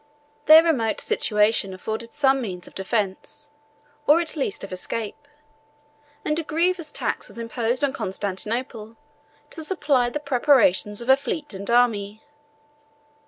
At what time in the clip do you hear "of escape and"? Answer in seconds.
4.63-6.39